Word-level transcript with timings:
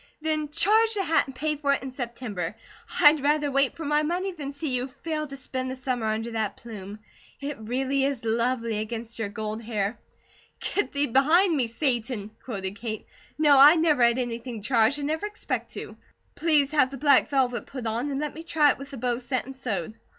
"Then 0.19 0.49
charge 0.49 0.95
the 0.95 1.03
hat 1.03 1.27
and 1.27 1.35
pay 1.35 1.57
for 1.57 1.73
it 1.73 1.83
in 1.83 1.91
September. 1.91 2.55
I'd 3.01 3.21
rather 3.21 3.51
wait 3.51 3.77
for 3.77 3.85
my 3.85 4.01
money 4.01 4.31
than 4.31 4.51
see 4.51 4.69
you 4.75 4.87
fail 4.87 5.27
to 5.27 5.37
spend 5.37 5.69
the 5.69 5.75
summer 5.75 6.07
under 6.07 6.31
that 6.31 6.57
plume. 6.57 6.97
It 7.39 7.55
really 7.59 8.03
is 8.03 8.25
lovely 8.25 8.79
against 8.79 9.19
your 9.19 9.29
gold 9.29 9.61
hair." 9.61 9.99
"'Get 10.59 10.91
thee 10.91 11.05
behind 11.05 11.55
me, 11.55 11.67
Satan,'" 11.67 12.31
quoted 12.43 12.77
Kate. 12.77 13.05
"No. 13.37 13.59
I 13.59 13.75
never 13.75 14.01
had 14.03 14.17
anything 14.17 14.63
charged, 14.63 14.97
and 14.97 15.05
never 15.05 15.27
expect 15.27 15.71
to. 15.75 15.95
Please 16.33 16.71
have 16.71 16.89
the 16.89 16.97
black 16.97 17.29
velvet 17.29 17.67
put 17.67 17.85
on 17.85 18.09
and 18.09 18.19
let 18.19 18.33
me 18.33 18.41
try 18.41 18.71
it 18.71 18.79
with 18.79 18.89
the 18.89 18.97
bows 18.97 19.23
set 19.27 19.45
and 19.45 19.55
sewed." 19.55 19.93